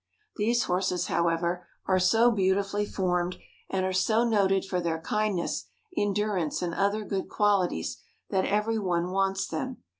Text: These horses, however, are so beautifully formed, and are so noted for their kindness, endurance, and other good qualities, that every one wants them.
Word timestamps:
These 0.37 0.63
horses, 0.63 1.05
however, 1.13 1.67
are 1.85 1.99
so 1.99 2.31
beautifully 2.31 2.87
formed, 2.87 3.37
and 3.69 3.85
are 3.85 3.93
so 3.93 4.23
noted 4.27 4.65
for 4.65 4.81
their 4.81 4.97
kindness, 4.99 5.65
endurance, 5.95 6.63
and 6.63 6.73
other 6.73 7.05
good 7.05 7.29
qualities, 7.29 7.97
that 8.31 8.45
every 8.45 8.79
one 8.79 9.11
wants 9.11 9.45
them. 9.45 9.83